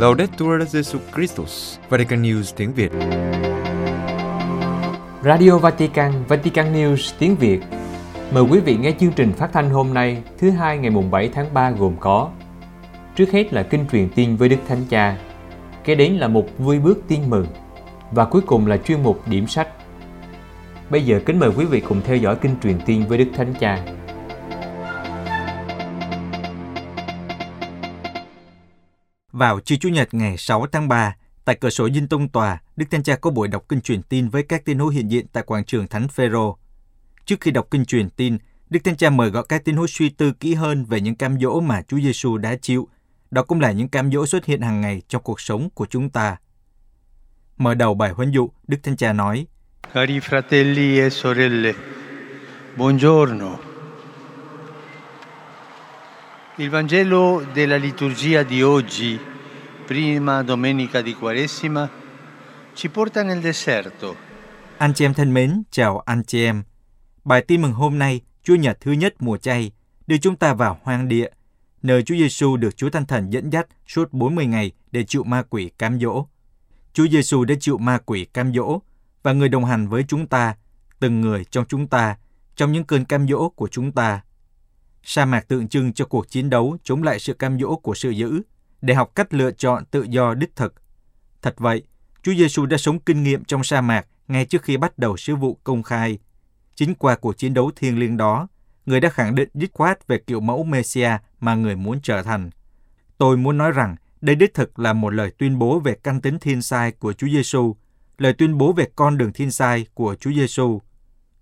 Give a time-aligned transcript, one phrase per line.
[0.00, 2.92] Laudetur Jesu Christus, Vatican News tiếng Việt.
[5.22, 7.60] Radio Vatican, Vatican News tiếng Việt.
[8.32, 11.28] Mời quý vị nghe chương trình phát thanh hôm nay, thứ hai ngày mùng 7
[11.28, 12.30] tháng 3 gồm có
[13.16, 15.16] Trước hết là kinh truyền tin với Đức Thánh Cha,
[15.84, 17.46] kế đến là một vui bước tin mừng
[18.10, 19.68] và cuối cùng là chuyên mục điểm sách.
[20.90, 23.54] Bây giờ kính mời quý vị cùng theo dõi kinh truyền tin với Đức Thánh
[23.60, 23.78] Cha.
[29.40, 32.86] Vào chiều Chủ nhật ngày 6 tháng 3, tại cửa sổ Dinh Tông Tòa, Đức
[32.90, 35.42] Thánh Cha có buổi đọc kinh truyền tin với các tín hữu hiện diện tại
[35.42, 36.58] quảng trường Thánh Phêrô.
[37.24, 38.38] Trước khi đọc kinh truyền tin,
[38.70, 41.40] Đức Thánh Cha mời gọi các tín hữu suy tư kỹ hơn về những cam
[41.40, 42.88] dỗ mà Chúa Giêsu đã chịu.
[43.30, 46.10] Đó cũng là những cam dỗ xuất hiện hàng ngày trong cuộc sống của chúng
[46.10, 46.36] ta.
[47.56, 49.46] Mở đầu bài huấn dụ, Đức Thánh Cha nói:
[49.92, 51.72] Cari fratelli e sorelle,
[52.76, 53.56] buongiorno.
[56.58, 59.29] Il Vangelo della liturgia di oggi,
[59.90, 61.88] prima domenica di Quaresima,
[62.74, 64.14] ci porta nel deserto.
[64.78, 66.62] Anh chị em thân mến, chào anh chị em.
[67.24, 69.72] Bài tin mừng hôm nay, Chúa Nhật thứ nhất mùa chay,
[70.06, 71.28] đưa chúng ta vào hoang địa,
[71.82, 75.42] nơi Chúa Giêsu được Chúa Thánh Thần dẫn dắt suốt 40 ngày để chịu ma
[75.42, 76.26] quỷ cám dỗ.
[76.92, 78.80] Chúa Giêsu đã chịu ma quỷ cám dỗ
[79.22, 80.56] và người đồng hành với chúng ta,
[81.00, 82.16] từng người trong chúng ta,
[82.56, 84.20] trong những cơn cám dỗ của chúng ta.
[85.02, 88.10] Sa mạc tượng trưng cho cuộc chiến đấu chống lại sự cam dỗ của sự
[88.10, 88.42] dữ,
[88.82, 90.74] để học cách lựa chọn tự do đích thực.
[91.42, 91.82] Thật vậy,
[92.22, 95.36] Chúa Giêsu đã sống kinh nghiệm trong sa mạc ngay trước khi bắt đầu sứ
[95.36, 96.18] vụ công khai.
[96.74, 98.48] Chính qua cuộc chiến đấu thiêng liêng đó,
[98.86, 102.50] người đã khẳng định dứt khoát về kiểu mẫu Messia mà người muốn trở thành.
[103.18, 106.38] Tôi muốn nói rằng đây đích thực là một lời tuyên bố về căn tính
[106.38, 107.76] thiên sai của Chúa Giêsu,
[108.18, 110.80] lời tuyên bố về con đường thiên sai của Chúa Giêsu.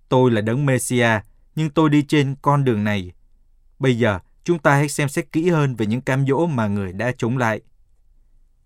[0.08, 1.20] Tôi là đấng Messia,
[1.56, 3.12] nhưng tôi đi trên con đường này.
[3.78, 6.92] Bây giờ, chúng ta hãy xem xét kỹ hơn về những cam dỗ mà người
[6.92, 7.60] đã chống lại.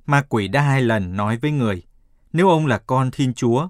[0.06, 1.82] Ma quỷ đã hai lần nói với người,
[2.32, 3.68] nếu ông là con Thiên Chúa,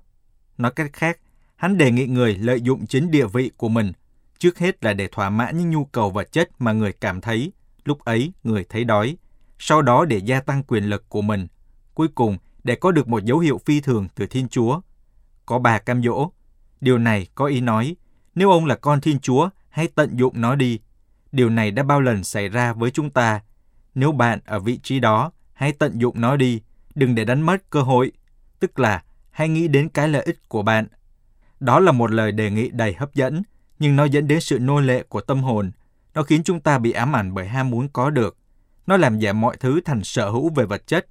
[0.58, 1.18] nói cách khác,
[1.56, 3.92] hắn đề nghị người lợi dụng chính địa vị của mình,
[4.38, 7.52] trước hết là để thỏa mãn những nhu cầu vật chất mà người cảm thấy,
[7.84, 9.16] lúc ấy người thấy đói,
[9.58, 11.46] sau đó để gia tăng quyền lực của mình,
[11.94, 14.80] cuối cùng để có được một dấu hiệu phi thường từ Thiên Chúa.
[15.46, 16.30] Có bà cam dỗ.
[16.80, 17.96] Điều này có ý nói,
[18.34, 20.80] nếu ông là con Thiên Chúa, hãy tận dụng nó đi.
[21.32, 23.41] Điều này đã bao lần xảy ra với chúng ta.
[23.94, 26.62] Nếu bạn ở vị trí đó, hãy tận dụng nó đi,
[26.94, 28.12] đừng để đánh mất cơ hội.
[28.59, 30.87] Tức là, hãy nghĩ đến cái lợi ích của bạn.
[31.60, 33.42] Đó là một lời đề nghị đầy hấp dẫn,
[33.78, 35.71] nhưng nó dẫn đến sự nô lệ của tâm hồn.
[36.15, 38.37] Nó khiến chúng ta bị ám ảnh bởi ham muốn có được.
[38.87, 41.06] Nó làm giảm mọi thứ thành sở hữu về vật chất,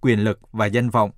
[0.00, 1.10] quyền lực và danh vọng.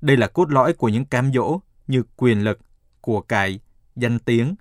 [0.00, 2.58] Đây là cốt lõi của những cám dỗ như quyền lực,
[3.00, 3.60] của cải,
[3.96, 4.54] danh tiếng.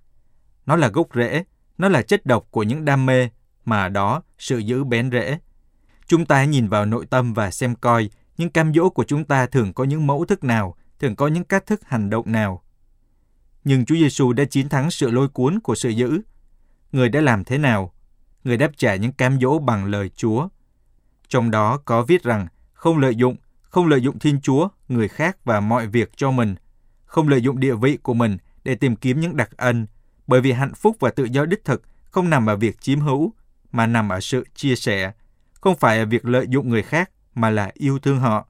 [0.66, 1.44] Nó là gốc rễ,
[1.78, 3.30] nó là chất độc của những đam mê,
[3.66, 5.40] mà đó sự giữ bén rễ.
[6.08, 9.46] Chúng ta nhìn vào nội tâm và xem coi những cam dỗ của chúng ta
[9.46, 12.64] thường có những mẫu thức nào, thường có những cách thức hành động nào.
[13.64, 16.22] Nhưng Chúa Giêsu đã chiến thắng sự lôi cuốn của sự dữ.
[16.92, 17.94] Người đã làm thế nào?
[18.44, 20.48] Người đáp trả những cam dỗ bằng lời Chúa.
[21.28, 25.38] Trong đó có viết rằng không lợi dụng, không lợi dụng Thiên Chúa, người khác
[25.44, 26.56] và mọi việc cho mình,
[27.06, 29.88] không lợi dụng địa vị của mình để tìm kiếm những đặc ân,
[30.28, 33.34] bởi vì hạnh phúc và tự do đích thực không nằm ở việc chiếm hữu,
[33.72, 35.12] mà nằm ở sự chia sẻ,
[35.54, 38.48] không phải ở việc lợi dụng người khác mà là yêu thương họ,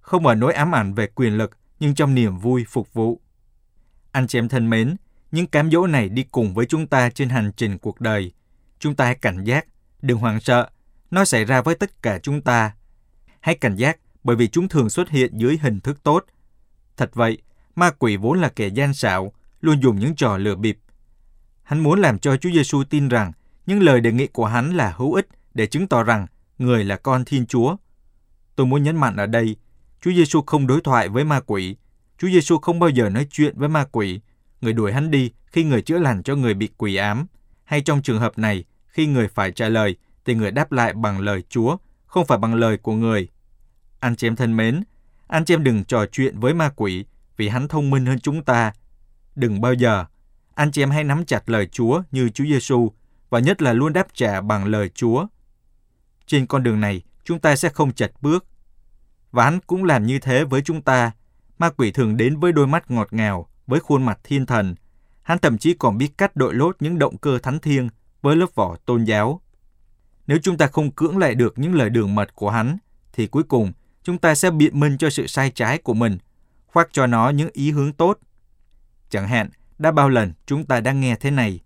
[0.00, 1.50] không ở nỗi ám ảnh về quyền lực
[1.80, 3.20] nhưng trong niềm vui phục vụ.
[4.12, 4.96] Anh chị em thân mến,
[5.32, 8.32] những cám dỗ này đi cùng với chúng ta trên hành trình cuộc đời.
[8.78, 9.66] Chúng ta hãy cảnh giác,
[10.02, 10.68] đừng hoảng sợ,
[11.10, 12.74] nó xảy ra với tất cả chúng ta.
[13.40, 16.24] Hãy cảnh giác bởi vì chúng thường xuất hiện dưới hình thức tốt.
[16.96, 17.38] Thật vậy,
[17.74, 20.78] ma quỷ vốn là kẻ gian xảo, luôn dùng những trò lừa bịp.
[21.68, 23.32] Hắn muốn làm cho Chúa Giêsu tin rằng
[23.66, 26.26] những lời đề nghị của hắn là hữu ích để chứng tỏ rằng
[26.58, 27.76] người là con Thiên Chúa.
[28.56, 29.56] Tôi muốn nhấn mạnh ở đây,
[30.00, 31.76] Chúa Giêsu không đối thoại với ma quỷ.
[32.18, 34.20] Chúa Giêsu không bao giờ nói chuyện với ma quỷ.
[34.60, 37.26] Người đuổi hắn đi khi người chữa lành cho người bị quỷ ám.
[37.64, 41.20] Hay trong trường hợp này, khi người phải trả lời, thì người đáp lại bằng
[41.20, 41.76] lời Chúa,
[42.06, 43.28] không phải bằng lời của người.
[44.00, 44.82] Anh chị em thân mến,
[45.26, 47.04] anh chị em đừng trò chuyện với ma quỷ
[47.36, 48.72] vì hắn thông minh hơn chúng ta.
[49.36, 50.04] Đừng bao giờ.
[50.58, 52.92] Anh chị em hãy nắm chặt lời Chúa như Chúa Giêsu
[53.30, 55.26] và nhất là luôn đáp trả bằng lời Chúa.
[56.26, 58.46] Trên con đường này, chúng ta sẽ không chật bước.
[59.30, 61.12] Và hắn cũng làm như thế với chúng ta.
[61.58, 64.74] Ma quỷ thường đến với đôi mắt ngọt ngào, với khuôn mặt thiên thần.
[65.22, 67.88] Hắn thậm chí còn biết cách đội lốt những động cơ thánh thiêng
[68.22, 69.40] với lớp vỏ tôn giáo.
[70.26, 72.78] Nếu chúng ta không cưỡng lại được những lời đường mật của hắn,
[73.12, 73.72] thì cuối cùng
[74.02, 76.18] chúng ta sẽ biện minh cho sự sai trái của mình,
[76.66, 78.18] khoác cho nó những ý hướng tốt.
[79.10, 81.60] Chẳng hạn, đã bao lần chúng ta đang nghe thế này.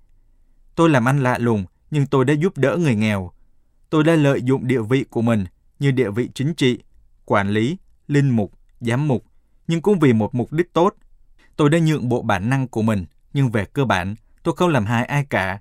[0.75, 3.32] Tôi làm ăn lạ lùng, nhưng tôi đã giúp đỡ người nghèo.
[3.91, 5.44] Tôi đã lợi dụng địa vị của mình
[5.79, 6.79] như địa vị chính trị,
[7.25, 7.76] quản lý,
[8.09, 9.25] linh mục, giám mục,
[9.67, 10.94] nhưng cũng vì một mục đích tốt.
[11.56, 14.85] Tôi đã nhượng bộ bản năng của mình, nhưng về cơ bản, tôi không làm
[14.85, 15.61] hại ai cả.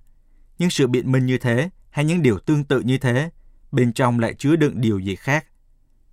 [0.57, 3.30] Nhưng sự biện minh như thế, hay những điều tương tự như thế,
[3.71, 5.45] bên trong lại chứa đựng điều gì khác.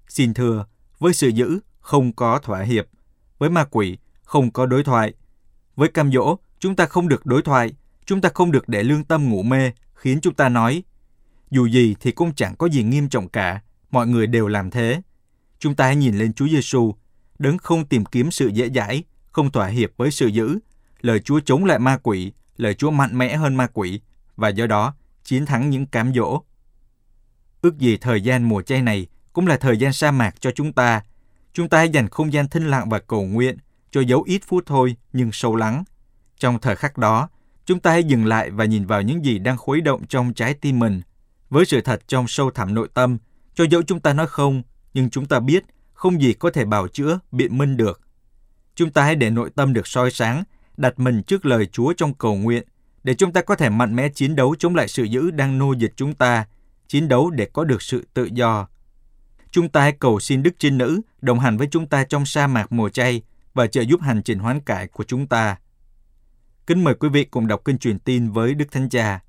[0.08, 0.66] Xin thưa,
[0.98, 2.86] với sự giữ, không có thỏa hiệp.
[3.38, 5.14] Với ma quỷ, không có đối thoại.
[5.78, 7.72] Với cam dỗ, chúng ta không được đối thoại,
[8.06, 10.82] chúng ta không được để lương tâm ngủ mê, khiến chúng ta nói,
[11.50, 13.60] dù gì thì cũng chẳng có gì nghiêm trọng cả,
[13.90, 15.02] mọi người đều làm thế.
[15.58, 16.94] Chúng ta hãy nhìn lên Chúa Giêsu,
[17.38, 19.02] đấng không tìm kiếm sự dễ dãi,
[19.32, 20.58] không thỏa hiệp với sự dữ.
[21.00, 24.00] Lời Chúa chống lại ma quỷ, lời Chúa mạnh mẽ hơn ma quỷ,
[24.36, 24.94] và do đó
[25.24, 26.42] chiến thắng những cám dỗ.
[27.62, 30.72] Ước gì thời gian mùa chay này cũng là thời gian sa mạc cho chúng
[30.72, 31.02] ta.
[31.52, 33.58] Chúng ta hãy dành không gian thinh lặng và cầu nguyện,
[33.90, 35.84] cho dấu ít phút thôi nhưng sâu lắng.
[36.38, 37.28] Trong thời khắc đó,
[37.64, 40.54] chúng ta hãy dừng lại và nhìn vào những gì đang khuấy động trong trái
[40.54, 41.02] tim mình.
[41.50, 43.18] Với sự thật trong sâu thẳm nội tâm,
[43.54, 44.62] cho dẫu chúng ta nói không,
[44.94, 48.00] nhưng chúng ta biết không gì có thể bào chữa, biện minh được.
[48.74, 50.44] Chúng ta hãy để nội tâm được soi sáng,
[50.76, 52.62] đặt mình trước lời Chúa trong cầu nguyện,
[53.04, 55.72] để chúng ta có thể mạnh mẽ chiến đấu chống lại sự dữ đang nô
[55.72, 56.46] dịch chúng ta,
[56.88, 58.68] chiến đấu để có được sự tự do.
[59.50, 62.46] Chúng ta hãy cầu xin Đức Trinh Nữ đồng hành với chúng ta trong sa
[62.46, 63.22] mạc mùa chay
[63.58, 65.56] và trợ giúp hành trình hoán cải của chúng ta.
[66.66, 69.20] Kính mời quý vị cùng đọc kinh truyền tin với Đức Thánh Cha.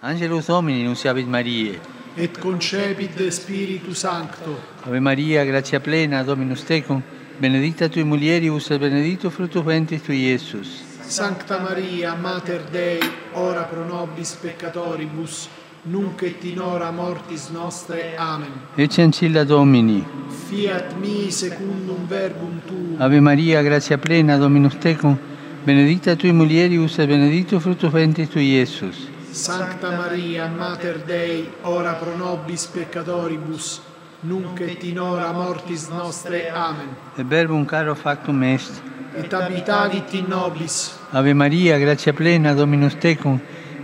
[0.00, 1.74] Angelus Domini nunciavit Mariae.
[2.16, 4.46] et concepit de Spiritu Sancto.
[4.86, 7.00] Ave Maria, gratia plena, Dominus tecum,
[7.40, 10.68] benedicta tui mulieribus et benedictus fructus ventris tui, Iesus.
[11.02, 13.00] Sancta Maria, Mater Dei,
[13.34, 15.48] ora pro nobis peccatoribus,
[15.86, 18.16] nunc et in hora mortis nostre.
[18.16, 18.50] Amen.
[18.74, 20.04] Ecce ancilla Domini.
[20.48, 22.96] Fiat mi secundum verbum tuum.
[22.98, 25.16] Ave Maria, gratia plena, Dominus tecum,
[25.64, 29.08] benedicta tui mulieribus et benedictus fructus ventris tui, Iesus.
[29.30, 33.80] Sancta Maria, Mater Dei, ora pro nobis peccatoribus,
[34.20, 36.50] nunc et in hora mortis nostre.
[36.50, 36.88] Amen.
[37.16, 38.80] Et verbum caro factum est.
[39.16, 40.98] Et abitavit in nobis.
[41.12, 43.40] Ave Maria, gratia plena, Dominus tecum,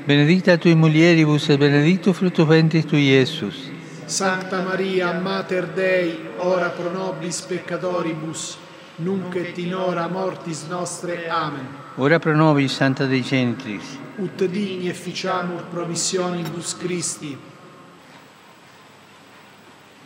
[0.06, 3.70] benedicta tui mulieribus et benedictus fructus ventris tui, Iesus.
[4.06, 8.58] Sancta Maria, Mater Dei, ora pro nobis peccatoribus,
[8.96, 11.28] nunc et in hora mortis nostre.
[11.28, 11.66] Amen.
[11.96, 13.98] Ora pro nobis, Santa Dei Genitris.
[14.18, 17.36] Ut digni efficiamur promissionibus Christi.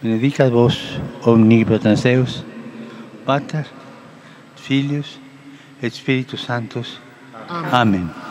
[0.00, 2.44] Benedicat vos, omnipotens Deus,
[3.24, 3.66] Pater,
[4.54, 5.18] Filius,
[5.80, 7.00] et Spiritus Sanctus.
[7.48, 7.70] Amen.
[7.72, 8.25] Amen.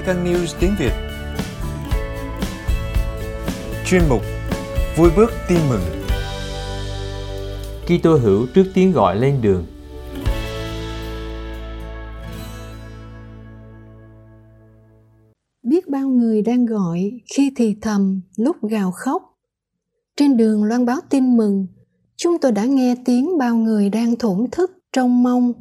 [0.00, 0.92] Vatican News tiếng Việt.
[3.86, 4.22] Chuyên mục
[4.96, 5.80] Vui bước tin mừng.
[7.84, 9.66] Kitô hữu trước tiếng gọi lên đường.
[15.62, 19.22] biết bao người đang gọi khi thì thầm lúc gào khóc.
[20.16, 21.66] Trên đường loan báo tin mừng
[22.16, 25.52] chúng tôi đã nghe tiếng bao người đang thổn thức trông mong.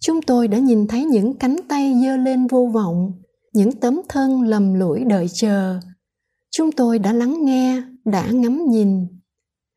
[0.00, 3.21] Chúng tôi đã nhìn thấy những cánh tay giơ lên vô vọng
[3.52, 5.80] những tấm thân lầm lũi đợi chờ.
[6.50, 9.06] Chúng tôi đã lắng nghe, đã ngắm nhìn.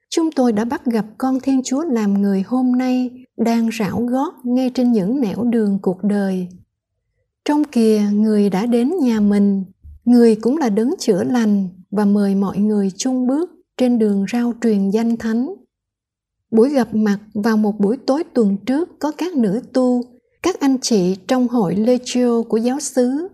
[0.10, 4.34] Chúng tôi đã bắt gặp con thiên chúa làm người hôm nay đang rảo gót
[4.44, 6.48] ngay trên những nẻo đường cuộc đời.
[7.46, 9.64] Trong kìa, người đã đến nhà mình.
[10.06, 14.54] Người cũng là đấng chữa lành và mời mọi người chung bước trên đường rao
[14.62, 15.54] truyền danh thánh.
[16.52, 20.02] Buổi gặp mặt vào một buổi tối tuần trước có các nữ tu,
[20.44, 23.28] các anh chị trong hội legio của giáo xứ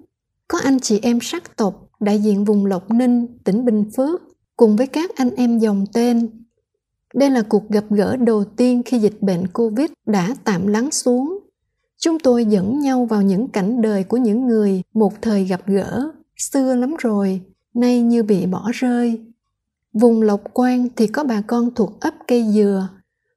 [0.52, 4.22] có anh chị em sắc tộc đại diện vùng lộc ninh, tỉnh bình phước
[4.58, 6.30] cùng với các anh em dòng tên.
[7.14, 11.40] Đây là cuộc gặp gỡ đầu tiên khi dịch bệnh covid đã tạm lắng xuống.
[11.98, 16.12] Chúng tôi dẫn nhau vào những cảnh đời của những người một thời gặp gỡ
[16.38, 17.42] xưa lắm rồi,
[17.74, 19.22] nay như bị bỏ rơi.
[19.94, 22.90] Vùng lộc Quang thì có bà con thuộc ấp cây dừa.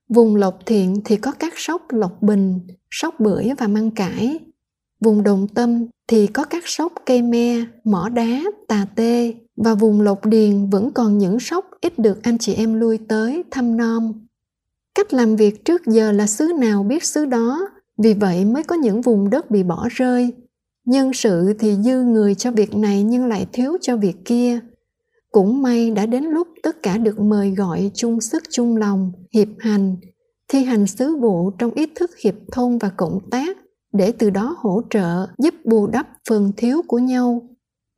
[0.08, 4.38] Vùng lộc thiện thì có các sóc lộc bình, sóc bưởi và măng cải
[5.04, 10.00] vùng đồng tâm thì có các sóc cây me, mỏ đá, tà tê và vùng
[10.00, 14.24] lộc điền vẫn còn những sóc ít được anh chị em lui tới thăm nom
[14.94, 17.68] cách làm việc trước giờ là xứ nào biết xứ đó,
[17.98, 20.32] vì vậy mới có những vùng đất bị bỏ rơi.
[20.86, 24.60] Nhân sự thì dư người cho việc này nhưng lại thiếu cho việc kia.
[25.30, 29.48] Cũng may đã đến lúc tất cả được mời gọi chung sức chung lòng, hiệp
[29.58, 29.96] hành,
[30.48, 33.56] thi hành sứ vụ trong ý thức hiệp thông và cộng tác
[33.94, 37.48] để từ đó hỗ trợ, giúp bù đắp phần thiếu của nhau.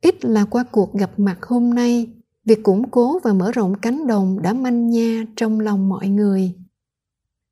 [0.01, 2.07] Ít là qua cuộc gặp mặt hôm nay,
[2.45, 6.51] việc củng cố và mở rộng cánh đồng đã manh nha trong lòng mọi người.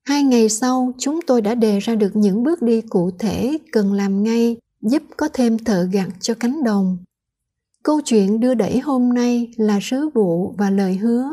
[0.08, 3.94] Hai ngày sau, chúng tôi đã đề ra được những bước đi cụ thể cần
[3.94, 6.98] làm ngay, giúp có thêm thợ gặt cho cánh đồng.
[7.84, 11.30] Câu chuyện đưa đẩy hôm nay là sứ vụ và lời hứa.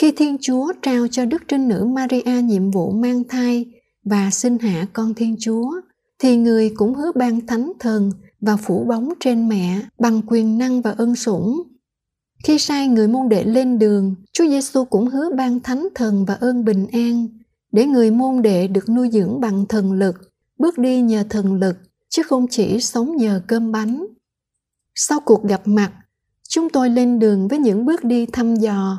[0.00, 3.66] Khi thiên chúa trao cho đức trinh nữ maria nhiệm vụ mang thai
[4.04, 5.72] và sinh hạ con thiên chúa
[6.18, 8.10] thì người cũng hứa ban thánh thần
[8.40, 11.62] và phủ bóng trên mẹ bằng quyền năng và ân sủng.
[12.44, 16.34] Khi sai người môn đệ lên đường, Chúa Giêsu cũng hứa ban thánh thần và
[16.34, 17.28] ơn bình an
[17.72, 20.14] để người môn đệ được nuôi dưỡng bằng thần lực,
[20.58, 21.76] bước đi nhờ thần lực
[22.08, 24.06] chứ không chỉ sống nhờ cơm bánh.
[24.94, 25.92] Sau cuộc gặp mặt,
[26.48, 28.98] chúng tôi lên đường với những bước đi thăm dò.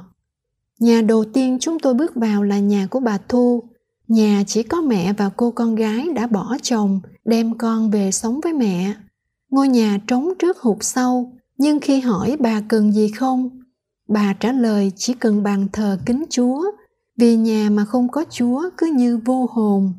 [0.80, 3.64] Nhà đầu tiên chúng tôi bước vào là nhà của bà Thu,
[4.10, 8.39] nhà chỉ có mẹ và cô con gái đã bỏ chồng, đem con về sống
[8.44, 8.94] với mẹ.
[9.50, 13.50] Ngôi nhà trống trước hụt sau, nhưng khi hỏi bà cần gì không,
[14.08, 16.72] bà trả lời chỉ cần bàn thờ kính chúa,
[17.18, 19.94] vì nhà mà không có chúa cứ như vô hồn.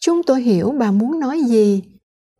[0.00, 1.82] Chúng tôi hiểu bà muốn nói gì,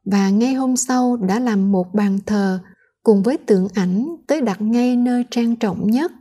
[0.05, 2.59] và ngay hôm sau đã làm một bàn thờ
[3.02, 6.12] cùng với tượng ảnh tới đặt ngay nơi trang trọng nhất.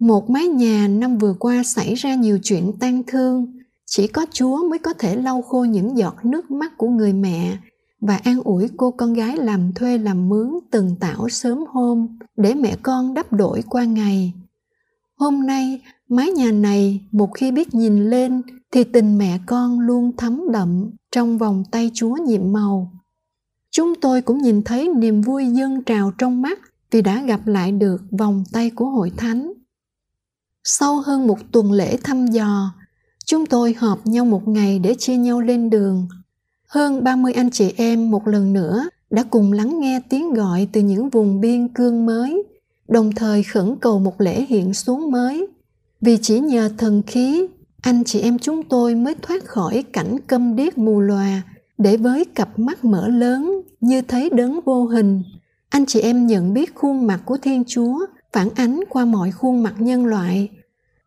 [0.00, 3.59] Một mái nhà năm vừa qua xảy ra nhiều chuyện tang thương
[3.92, 7.58] chỉ có chúa mới có thể lau khô những giọt nước mắt của người mẹ
[8.00, 12.54] và an ủi cô con gái làm thuê làm mướn từng tảo sớm hôm để
[12.54, 14.32] mẹ con đắp đổi qua ngày.
[15.16, 18.42] Hôm nay, mái nhà này một khi biết nhìn lên
[18.72, 22.92] thì tình mẹ con luôn thấm đậm trong vòng tay Chúa nhiệm màu.
[23.70, 26.58] Chúng tôi cũng nhìn thấy niềm vui dâng trào trong mắt
[26.90, 29.52] vì đã gặp lại được vòng tay của hội thánh.
[30.64, 32.74] Sau hơn một tuần lễ thăm dò,
[33.30, 36.08] chúng tôi họp nhau một ngày để chia nhau lên đường–
[36.70, 40.80] hơn 30 anh chị em một lần nữa đã cùng lắng nghe tiếng gọi từ
[40.80, 42.42] những vùng biên cương mới,
[42.88, 45.46] đồng thời khẩn cầu một lễ hiện xuống mới.
[46.00, 47.46] Vì chỉ nhờ thần khí,
[47.82, 51.42] anh chị em chúng tôi mới thoát khỏi cảnh câm điếc mù lòa,
[51.78, 55.22] để với cặp mắt mở lớn như thấy đấng vô hình.
[55.68, 59.62] Anh chị em nhận biết khuôn mặt của Thiên Chúa phản ánh qua mọi khuôn
[59.62, 60.48] mặt nhân loại.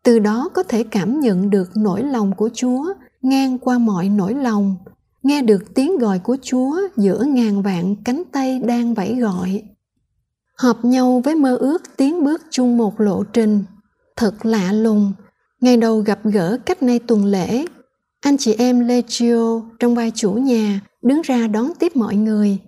[0.04, 4.34] Từ đó có thể cảm nhận được nỗi lòng của Chúa ngang qua mọi nỗi
[4.34, 4.76] lòng–
[5.24, 9.62] nghe được tiếng gọi của Chúa giữa ngàn vạn cánh tay đang vẫy gọi.
[10.58, 13.64] Hợp nhau với mơ ước tiến bước chung một lộ trình.
[14.16, 15.12] Thật lạ lùng,
[15.60, 17.66] ngày đầu gặp gỡ cách nay tuần lễ,
[18.20, 22.58] anh chị em Legio trong vai chủ nhà đứng ra đón tiếp mọi người.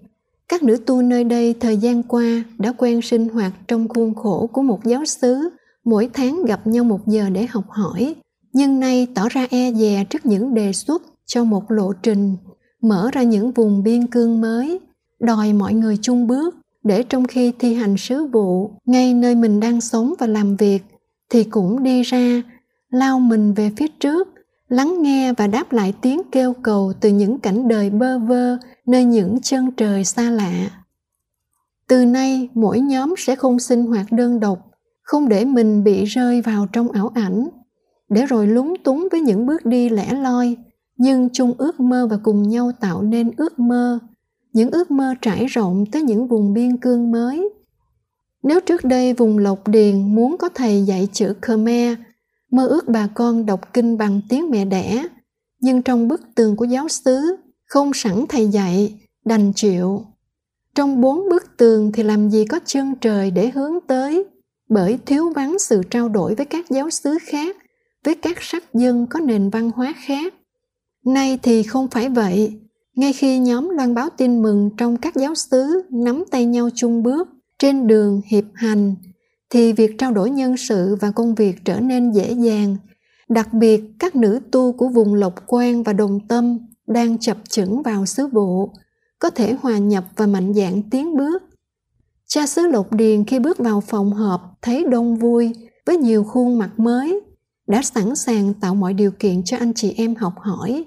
[0.49, 4.51] Các nữ tu nơi đây thời gian qua đã quen sinh hoạt trong khuôn khổ
[4.53, 5.51] của một giáo xứ,
[5.87, 8.15] mỗi tháng gặp nhau một giờ để học hỏi,
[8.53, 12.37] nhưng nay tỏ ra e dè trước những đề xuất cho một lộ trình
[12.83, 14.81] mở ra những vùng biên cương mới
[15.21, 19.61] đòi mọi người chung bước để trong khi thi hành sứ vụ ngay nơi mình
[19.61, 20.83] đang sống và làm việc
[21.31, 22.43] thì cũng đi ra
[22.91, 24.29] lao mình về phía trước
[24.69, 29.05] lắng nghe và đáp lại tiếng kêu cầu từ những cảnh đời bơ vơ nơi
[29.05, 30.71] những chân trời xa lạ.
[31.89, 34.59] Từ nay mỗi nhóm sẽ không sinh hoạt đơn độc
[35.07, 37.49] không để mình bị rơi vào trong ảo ảnh.
[38.09, 40.57] Để rồi lúng túng với những bước đi lẻ loi,
[40.97, 43.99] nhưng chung ước mơ và cùng nhau tạo nên ước mơ.
[44.53, 47.49] Những ước mơ trải rộng tới những vùng biên cương mới.
[48.43, 51.99] Nếu trước đây vùng lộc điền muốn có thầy dạy chữ khmer,
[52.51, 55.07] mơ ước bà con đọc kinh bằng tiếng mẹ đẻ.
[55.61, 57.37] Nhưng trong bức tường của giáo xứ,
[57.67, 58.95] không sẵn thầy dạy,
[59.25, 60.05] đành chịu.
[60.75, 64.25] Trong bốn bức tường thì làm gì có chân trời để hướng tới?
[64.69, 67.57] Bởi thiếu vắng sự trao đổi với các giáo xứ khác
[68.05, 70.35] với các sắc dân có nền văn hóa khác
[71.07, 72.61] Nay thì không phải vậy.
[72.97, 77.03] Ngay khi nhóm loan báo tin mừng trong các giáo xứ nắm tay nhau chung
[77.03, 78.95] bước trên đường hiệp hành,
[79.51, 82.77] thì việc trao đổi nhân sự và công việc trở nên dễ dàng.
[83.29, 87.83] Đặc biệt, các nữ tu của vùng Lộc Quan và Đồng Tâm đang chập chững
[87.83, 88.71] vào sứ vụ,
[89.19, 91.43] có thể hòa nhập và mạnh dạn tiến bước.
[92.29, 95.53] Cha xứ Lục Điền khi bước vào phòng họp thấy đông vui
[95.87, 97.21] với nhiều khuôn mặt mới,
[97.67, 100.85] đã sẵn sàng tạo mọi điều kiện cho anh chị em học hỏi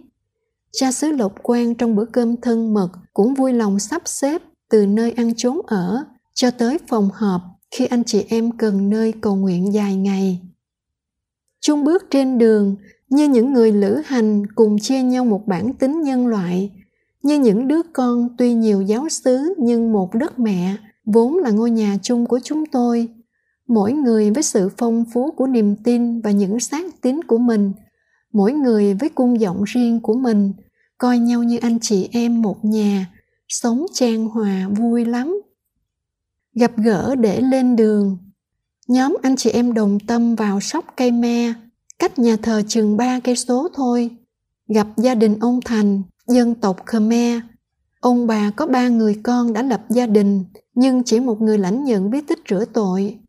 [0.71, 4.85] Cha xứ Lục Quang trong bữa cơm thân mật cũng vui lòng sắp xếp từ
[4.85, 6.03] nơi ăn trốn ở
[6.33, 7.41] cho tới phòng họp
[7.71, 10.39] khi anh chị em cần nơi cầu nguyện dài ngày.
[11.61, 12.75] Chung bước trên đường
[13.09, 16.71] như những người lữ hành cùng chia nhau một bản tính nhân loại,
[17.23, 20.77] như những đứa con tuy nhiều giáo xứ nhưng một đất mẹ
[21.13, 23.07] vốn là ngôi nhà chung của chúng tôi.
[23.67, 27.73] Mỗi người với sự phong phú của niềm tin và những xác tín của mình–
[28.33, 30.53] mỗi người với cung giọng riêng của mình
[30.97, 33.05] coi nhau như anh chị em một nhà
[33.47, 35.41] sống trang hòa vui lắm
[36.55, 38.17] gặp gỡ để lên đường.
[38.87, 41.53] Nhóm anh chị em đồng tâm vào sóc cây me,
[41.99, 44.09] cách nhà thờ chừng ba cây số thôi.
[44.67, 47.39] Gặp gia đình ông Thành, dân tộc Khmer.
[47.99, 50.43] Ông bà có ba người con đã lập gia đình,
[50.75, 53.19] nhưng chỉ một người lãnh nhận bí tích rửa tội.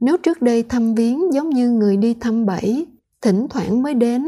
[0.00, 2.86] Nếu trước đây thăm viếng giống như người đi thăm bẫy,
[3.20, 4.26] thỉnh thoảng mới đến,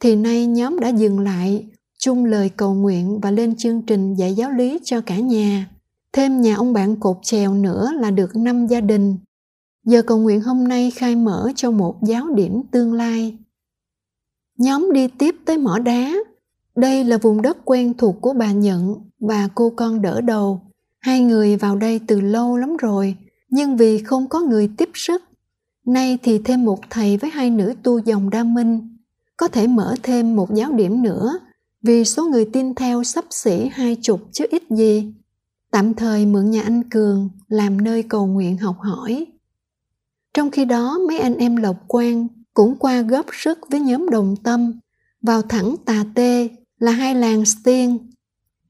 [0.00, 1.66] thì nay nhóm đã dừng lại,
[1.98, 5.70] chung lời cầu nguyện và lên chương trình dạy giáo lý cho cả nhà.
[6.12, 9.16] Thêm nhà ông bạn cột chèo nữa là được năm gia đình.
[9.84, 13.38] Giờ cầu nguyện hôm nay khai mở cho một giáo điểm tương lai.
[14.58, 16.14] Nhóm đi tiếp tới mỏ đá.
[16.80, 20.60] Đây là vùng đất quen thuộc của bà Nhận và cô con đỡ đầu.
[21.00, 23.16] Hai người vào đây từ lâu lắm rồi,
[23.50, 25.22] nhưng vì không có người tiếp sức,
[25.86, 28.96] nay thì thêm một thầy với hai nữ tu dòng đa minh,
[29.36, 31.38] có thể mở thêm một giáo điểm nữa,
[31.82, 35.12] vì số người tin theo sắp xỉ hai chục chứ ít gì.
[35.70, 39.26] Tạm thời mượn nhà anh Cường làm nơi cầu nguyện học hỏi.
[40.34, 44.36] Trong khi đó mấy anh em Lộc Quang cũng qua góp sức với nhóm đồng
[44.36, 44.80] tâm
[45.22, 47.98] vào thẳng Tà Tê là hai làng Stien.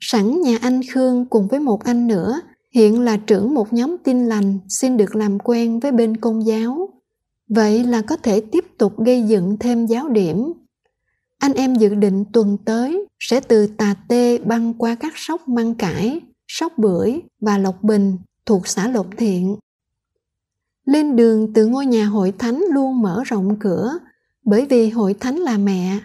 [0.01, 2.41] Sẵn nhà anh Khương cùng với một anh nữa
[2.75, 6.89] hiện là trưởng một nhóm tin lành xin được làm quen với bên công giáo.
[7.49, 10.53] Vậy là có thể tiếp tục gây dựng thêm giáo điểm.
[11.39, 15.75] Anh em dự định tuần tới sẽ từ Tà Tê băng qua các sóc Măng
[15.75, 19.57] Cải, sóc Bưởi và Lộc Bình thuộc xã Lộc Thiện.
[20.85, 23.99] Lên đường từ ngôi nhà hội thánh luôn mở rộng cửa
[24.45, 25.99] bởi vì hội thánh là mẹ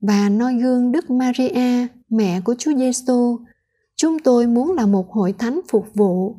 [0.00, 3.38] và noi gương Đức Maria, mẹ của Chúa Giêsu
[4.00, 6.36] Chúng tôi muốn là một hội thánh phục vụ,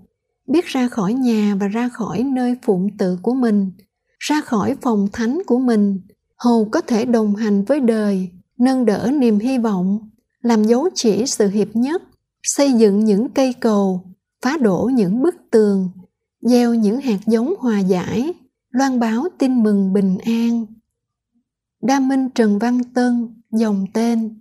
[0.48, 3.72] biết ra khỏi nhà và ra khỏi nơi phụng tự của mình,
[4.20, 6.01] ra khỏi phòng thánh của mình,
[6.38, 10.10] hầu có thể đồng hành với đời, nâng đỡ niềm hy vọng,
[10.42, 12.04] làm dấu chỉ sự hiệp nhất,
[12.44, 14.04] xây dựng những cây cầu,
[14.42, 15.89] phá đổ những bức tường,
[16.41, 18.34] gieo những hạt giống hòa giải,
[18.69, 20.65] loan báo tin mừng bình an.
[21.82, 24.40] Đa Minh Trần Văn Tân, dòng tên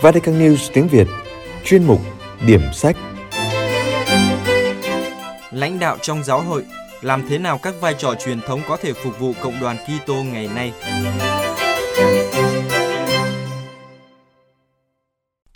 [0.00, 1.06] Vatican News tiếng Việt
[1.64, 2.00] Chuyên mục
[2.46, 2.96] Điểm sách
[5.50, 6.64] Lãnh đạo trong giáo hội
[7.02, 10.14] làm thế nào các vai trò truyền thống có thể phục vụ cộng đoàn Kitô
[10.14, 10.72] ngày nay?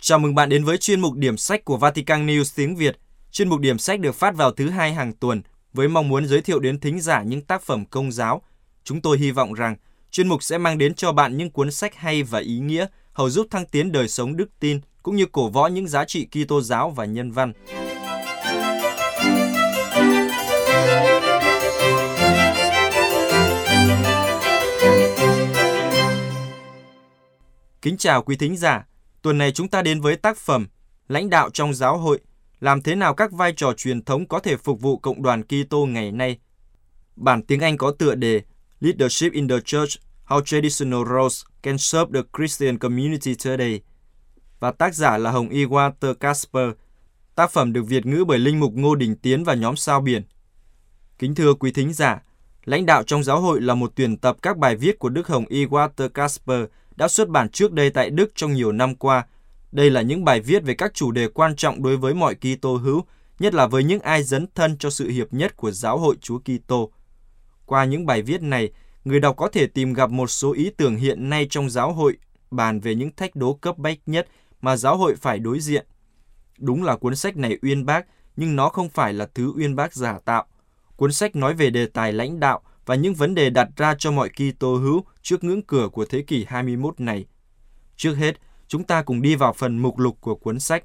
[0.07, 2.99] Chào mừng bạn đến với chuyên mục điểm sách của Vatican News tiếng Việt.
[3.31, 5.41] Chuyên mục điểm sách được phát vào thứ hai hàng tuần
[5.73, 8.41] với mong muốn giới thiệu đến thính giả những tác phẩm công giáo.
[8.83, 9.75] Chúng tôi hy vọng rằng
[10.11, 13.29] chuyên mục sẽ mang đến cho bạn những cuốn sách hay và ý nghĩa, hầu
[13.29, 16.61] giúp thăng tiến đời sống đức tin, cũng như cổ võ những giá trị Kitô
[16.61, 17.53] giáo và nhân văn.
[27.81, 28.86] Kính chào quý thính giả.
[29.21, 30.67] Tuần này chúng ta đến với tác phẩm
[31.07, 32.19] Lãnh đạo trong giáo hội,
[32.59, 35.85] làm thế nào các vai trò truyền thống có thể phục vụ cộng đoàn Kitô
[35.85, 36.37] ngày nay.
[37.15, 38.41] Bản tiếng Anh có tựa đề
[38.79, 43.81] Leadership in the Church How Traditional Roles Can Serve the Christian Community Today
[44.59, 46.69] và tác giả là Hồng Y Walter Casper.
[47.35, 50.23] Tác phẩm được Việt ngữ bởi Linh Mục Ngô Đình Tiến và nhóm sao biển.
[51.19, 52.21] Kính thưa quý thính giả,
[52.65, 55.45] lãnh đạo trong giáo hội là một tuyển tập các bài viết của Đức Hồng
[55.45, 56.61] Y Walter Casper
[56.97, 59.25] đã xuất bản trước đây tại Đức trong nhiều năm qua.
[59.71, 62.75] Đây là những bài viết về các chủ đề quan trọng đối với mọi Kitô
[62.75, 63.03] hữu,
[63.39, 66.39] nhất là với những ai dấn thân cho sự hiệp nhất của giáo hội Chúa
[66.39, 66.91] Kitô.
[67.65, 68.69] Qua những bài viết này,
[69.05, 72.17] người đọc có thể tìm gặp một số ý tưởng hiện nay trong giáo hội
[72.51, 74.27] bàn về những thách đố cấp bách nhất
[74.61, 75.85] mà giáo hội phải đối diện.
[76.59, 78.05] Đúng là cuốn sách này uyên bác,
[78.35, 80.45] nhưng nó không phải là thứ uyên bác giả tạo.
[80.95, 84.11] Cuốn sách nói về đề tài lãnh đạo và những vấn đề đặt ra cho
[84.11, 87.25] mọi Kitô hữu trước ngưỡng cửa của thế kỷ 21 này.
[87.95, 90.83] Trước hết, chúng ta cùng đi vào phần mục lục của cuốn sách.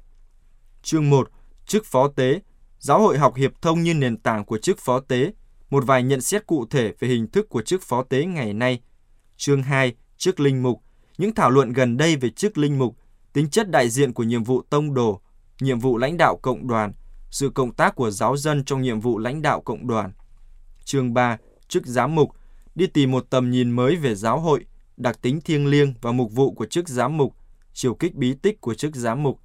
[0.81, 1.29] Chương 1.
[1.65, 2.39] Chức phó tế
[2.79, 5.33] Giáo hội học hiệp thông như nền tảng của chức phó tế
[5.69, 8.81] một vài nhận xét cụ thể về hình thức của chức phó tế ngày nay.
[9.37, 10.81] Chương 2, chức linh mục,
[11.17, 12.97] những thảo luận gần đây về chức linh mục,
[13.33, 15.21] tính chất đại diện của nhiệm vụ tông đồ,
[15.61, 16.93] nhiệm vụ lãnh đạo cộng đoàn,
[17.29, 20.11] sự cộng tác của giáo dân trong nhiệm vụ lãnh đạo cộng đoàn.
[20.85, 21.37] Chương 3,
[21.73, 22.29] chức giám mục,
[22.75, 24.65] đi tìm một tầm nhìn mới về giáo hội,
[24.97, 27.35] đặc tính thiêng liêng và mục vụ của chức giám mục,
[27.73, 29.39] chiều kích bí tích của chức giám mục.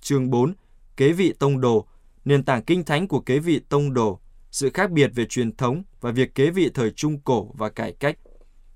[0.00, 0.54] Chương 4,
[0.96, 1.86] kế vị tông đồ,
[2.24, 5.82] nền tảng kinh thánh của kế vị tông đồ, sự khác biệt về truyền thống
[6.00, 8.18] và việc kế vị thời Trung Cổ và cải cách.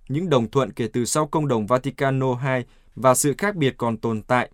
[0.09, 3.97] Những đồng thuận kể từ sau công đồng Vaticano II và sự khác biệt còn
[3.97, 4.51] tồn tại.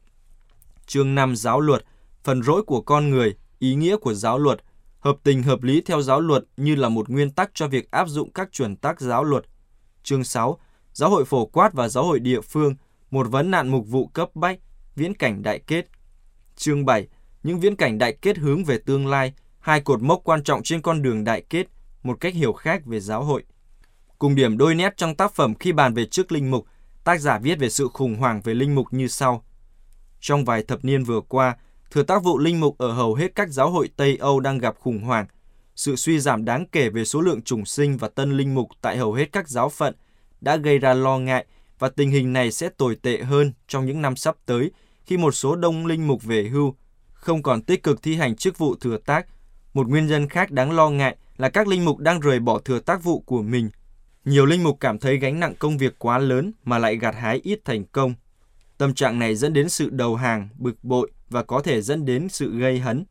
[0.86, 1.84] Chương 5 Giáo luật,
[2.24, 4.60] phần rỗi của con người, ý nghĩa của giáo luật,
[5.06, 8.08] hợp tình hợp lý theo giáo luật như là một nguyên tắc cho việc áp
[8.08, 9.44] dụng các chuẩn tắc giáo luật.
[10.02, 10.58] Chương 6.
[10.92, 12.74] Giáo hội phổ quát và giáo hội địa phương,
[13.10, 14.58] một vấn nạn mục vụ cấp bách,
[14.96, 15.86] viễn cảnh đại kết.
[16.56, 17.08] Chương 7.
[17.42, 20.82] Những viễn cảnh đại kết hướng về tương lai, hai cột mốc quan trọng trên
[20.82, 21.66] con đường đại kết,
[22.02, 23.44] một cách hiểu khác về giáo hội.
[24.18, 26.66] Cùng điểm đôi nét trong tác phẩm khi bàn về trước linh mục,
[27.04, 29.44] tác giả viết về sự khủng hoảng về linh mục như sau.
[30.20, 31.56] Trong vài thập niên vừa qua,
[31.90, 34.74] thừa tác vụ linh mục ở hầu hết các giáo hội Tây Âu đang gặp
[34.78, 35.26] khủng hoảng.
[35.76, 38.96] Sự suy giảm đáng kể về số lượng chủng sinh và tân linh mục tại
[38.96, 39.94] hầu hết các giáo phận
[40.40, 41.46] đã gây ra lo ngại
[41.78, 44.70] và tình hình này sẽ tồi tệ hơn trong những năm sắp tới
[45.06, 46.74] khi một số đông linh mục về hưu,
[47.12, 49.26] không còn tích cực thi hành chức vụ thừa tác.
[49.74, 52.78] Một nguyên nhân khác đáng lo ngại là các linh mục đang rời bỏ thừa
[52.78, 53.70] tác vụ của mình.
[54.24, 57.40] Nhiều linh mục cảm thấy gánh nặng công việc quá lớn mà lại gặt hái
[57.42, 58.14] ít thành công.
[58.78, 62.28] Tâm trạng này dẫn đến sự đầu hàng, bực bội và có thể dẫn đến
[62.28, 63.04] sự gây hấn.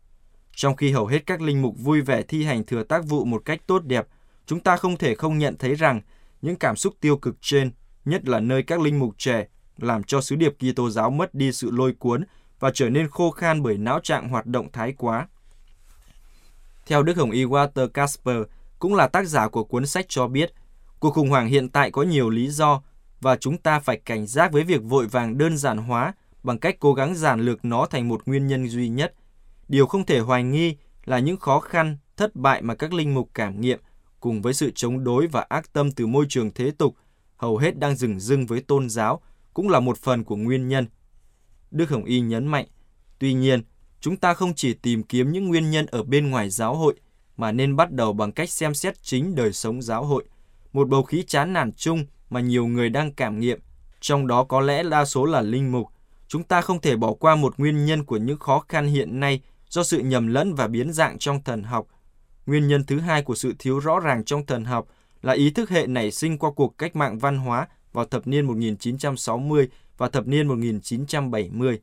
[0.56, 3.42] Trong khi hầu hết các linh mục vui vẻ thi hành thừa tác vụ một
[3.46, 4.08] cách tốt đẹp,
[4.46, 6.02] chúng ta không thể không nhận thấy rằng
[6.42, 7.72] những cảm xúc tiêu cực trên,
[8.06, 9.48] nhất là nơi các linh mục trẻ,
[9.78, 12.24] làm cho sứ điệp Kitô giáo mất đi sự lôi cuốn
[12.60, 15.28] và trở nên khô khan bởi não trạng hoạt động thái quá.
[16.86, 18.38] Theo Đức Hồng Y Walter Casper,
[18.80, 20.54] cũng là tác giả của cuốn sách cho biết,
[21.00, 22.82] cuộc khủng hoảng hiện tại có nhiều lý do
[23.22, 26.14] và chúng ta phải cảnh giác với việc vội vàng đơn giản hóa
[26.46, 29.14] bằng cách cố gắng giản lược nó thành một nguyên nhân duy nhất.
[29.68, 33.30] Điều không thể hoài nghi là những khó khăn, thất bại mà các linh mục
[33.34, 33.80] cảm nghiệm
[34.20, 36.96] cùng với sự chống đối và ác tâm từ môi trường thế tục
[37.38, 39.22] hầu hết đang dừng dưng với tôn giáo
[39.54, 40.88] cũng là một phần của nguyên nhân.
[41.72, 42.66] Đức Hồng Y nhấn mạnh,
[43.20, 43.64] tuy nhiên,
[44.00, 46.96] chúng ta không chỉ tìm kiếm những nguyên nhân ở bên ngoài giáo hội,
[47.38, 50.24] mà nên bắt đầu bằng cách xem xét chính đời sống giáo hội,
[50.74, 53.60] một bầu khí chán nản chung mà nhiều người đang cảm nghiệm,
[54.00, 55.88] trong đó có lẽ đa số là linh mục.
[56.36, 59.42] Chúng ta không thể bỏ qua một nguyên nhân của những khó khăn hiện nay
[59.70, 61.88] do sự nhầm lẫn và biến dạng trong thần học.
[62.46, 64.88] Nguyên nhân thứ hai của sự thiếu rõ ràng trong thần học
[65.22, 68.46] là ý thức hệ nảy sinh qua cuộc cách mạng văn hóa vào thập niên
[68.46, 69.68] 1960
[69.98, 71.80] và thập niên 1970.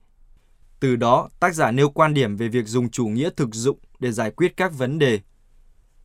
[0.80, 4.12] Từ đó, tác giả nêu quan điểm về việc dùng chủ nghĩa thực dụng để
[4.12, 5.20] giải quyết các vấn đề.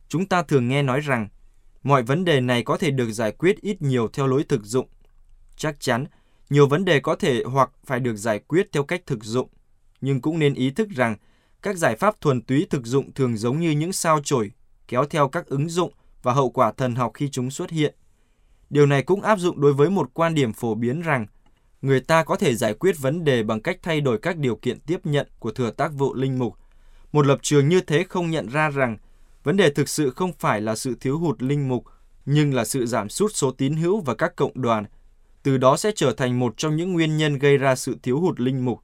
[0.08, 1.28] Chúng ta thường nghe nói rằng,
[1.82, 4.88] mọi vấn đề này có thể được giải quyết ít nhiều theo lối thực dụng.
[5.56, 6.06] Chắc chắn,
[6.50, 9.48] nhiều vấn đề có thể hoặc phải được giải quyết theo cách thực dụng,
[10.00, 11.16] nhưng cũng nên ý thức rằng
[11.62, 14.50] các giải pháp thuần túy thực dụng thường giống như những sao chổi,
[14.88, 17.94] kéo theo các ứng dụng và hậu quả thần học khi chúng xuất hiện.
[18.70, 21.26] Điều này cũng áp dụng đối với một quan điểm phổ biến rằng
[21.82, 24.80] người ta có thể giải quyết vấn đề bằng cách thay đổi các điều kiện
[24.80, 26.54] tiếp nhận của thừa tác vụ linh mục.
[27.12, 28.98] Một lập trường như thế không nhận ra rằng
[29.42, 31.84] vấn đề thực sự không phải là sự thiếu hụt linh mục,
[32.26, 34.84] nhưng là sự giảm sút số tín hữu và các cộng đoàn.
[35.42, 38.40] Từ đó sẽ trở thành một trong những nguyên nhân gây ra sự thiếu hụt
[38.40, 38.80] linh mục.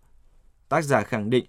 [0.68, 1.44] Tác giả khẳng định,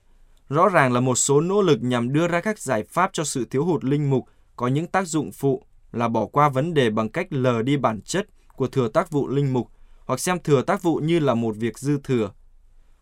[0.49, 3.45] rõ ràng là một số nỗ lực nhằm đưa ra các giải pháp cho sự
[3.45, 7.09] thiếu hụt linh mục có những tác dụng phụ là bỏ qua vấn đề bằng
[7.09, 9.69] cách lờ đi bản chất của thừa tác vụ linh mục
[10.05, 12.31] hoặc xem thừa tác vụ như là một việc dư thừa.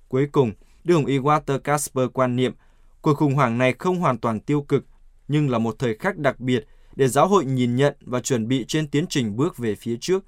[0.07, 0.51] Cuối cùng,
[0.83, 2.53] Đức Hồng Y Walter Casper quan niệm
[3.01, 4.85] cuộc khủng hoảng này không hoàn toàn tiêu cực,
[5.27, 8.65] nhưng là một thời khắc đặc biệt để giáo hội nhìn nhận và chuẩn bị
[8.67, 10.23] trên tiến trình bước về phía trước.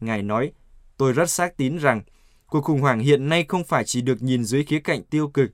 [0.00, 0.52] Ngài nói,
[1.00, 2.02] tôi rất xác tín rằng
[2.46, 5.50] cuộc khủng hoảng hiện nay không phải chỉ được nhìn dưới khía cạnh tiêu cực,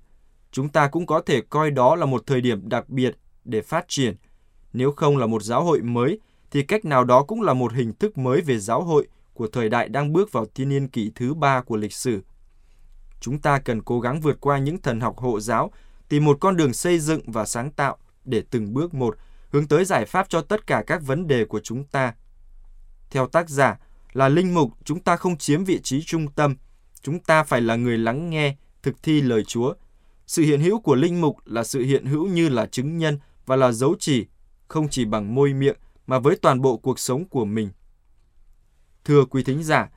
[0.52, 3.85] chúng ta cũng có thể coi đó là một thời điểm đặc biệt để phát
[3.88, 4.16] triển.
[4.72, 6.18] Nếu không là một giáo hội mới,
[6.50, 9.68] thì cách nào đó cũng là một hình thức mới về giáo hội của thời
[9.68, 12.22] đại đang bước vào thiên niên kỷ thứ ba của lịch sử.
[13.20, 15.72] Chúng ta cần cố gắng vượt qua những thần học hộ giáo,
[16.09, 19.16] tìm một con đường xây dựng và sáng tạo để từng bước một
[19.50, 22.14] hướng tới giải pháp cho tất cả các vấn đề của chúng ta.
[23.11, 23.78] Theo tác giả,
[24.16, 26.57] là linh mục chúng ta không chiếm vị trí trung tâm,
[27.02, 29.74] chúng ta phải là người lắng nghe, thực thi lời Chúa.
[30.26, 33.57] Sự hiện hữu của linh mục là sự hiện hữu như là chứng nhân và
[33.57, 34.26] là dấu chỉ,
[34.68, 35.76] không chỉ bằng môi miệng
[36.07, 37.70] mà với toàn bộ cuộc sống của mình.
[39.05, 39.88] Thưa quý thính giả,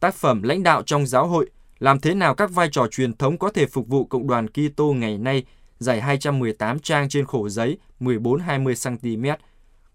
[0.00, 3.38] tác phẩm lãnh đạo trong giáo hội làm thế nào các vai trò truyền thống
[3.38, 5.44] có thể phục vụ cộng đoàn Kitô ngày nay
[5.78, 9.42] dài 218 trang trên khổ giấy 14-20 cm.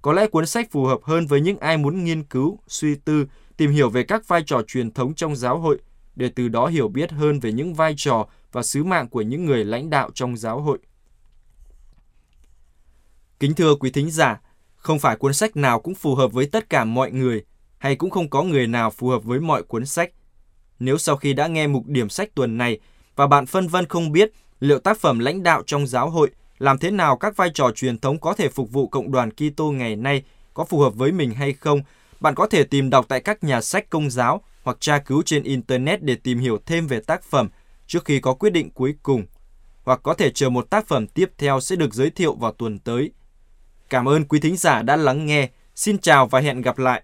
[0.01, 3.25] Có lẽ cuốn sách phù hợp hơn với những ai muốn nghiên cứu, suy tư,
[3.59, 5.79] tìm hiểu về các vai trò truyền thống trong giáo hội,
[6.15, 9.45] để từ đó hiểu biết hơn về những vai trò và sứ mạng của những
[9.45, 10.79] người lãnh đạo trong giáo hội.
[13.39, 14.41] Kính thưa quý thính giả,
[14.75, 17.43] không phải cuốn sách nào cũng phù hợp với tất cả mọi người,
[17.77, 20.11] hay cũng không có người nào phù hợp với mọi cuốn sách.
[20.79, 22.79] Nếu sau khi đã nghe mục điểm sách tuần này
[23.15, 26.77] và bạn phân vân không biết liệu tác phẩm lãnh đạo trong giáo hội làm
[26.77, 29.95] thế nào các vai trò truyền thống có thể phục vụ cộng đoàn Kitô ngày
[29.95, 31.81] nay có phù hợp với mình hay không,
[32.19, 35.43] bạn có thể tìm đọc tại các nhà sách công giáo hoặc tra cứu trên
[35.43, 37.49] internet để tìm hiểu thêm về tác phẩm
[37.87, 39.25] trước khi có quyết định cuối cùng.
[39.83, 42.79] Hoặc có thể chờ một tác phẩm tiếp theo sẽ được giới thiệu vào tuần
[42.79, 43.11] tới.
[43.89, 45.49] Cảm ơn quý thính giả đã lắng nghe.
[45.75, 47.03] Xin chào và hẹn gặp lại.